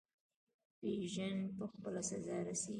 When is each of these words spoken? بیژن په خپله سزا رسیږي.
بیژن 0.81 1.37
په 1.57 1.63
خپله 1.71 2.01
سزا 2.09 2.37
رسیږي. 2.47 2.69